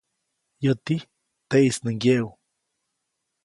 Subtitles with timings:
[0.63, 0.95] Yäti,
[1.49, 2.29] teʼis nä ŋgyeʼu.